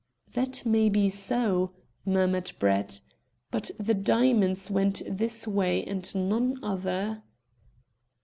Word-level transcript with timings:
"That 0.33 0.65
may 0.65 0.89
be 0.89 1.09
so," 1.09 1.75
murmured 2.07 2.53
Brett; 2.57 3.01
"but 3.51 3.69
the 3.79 3.93
diamonds 3.93 4.71
went 4.71 5.03
this 5.07 5.47
way 5.47 5.83
and 5.85 6.11
none 6.15 6.57
other." 6.63 7.21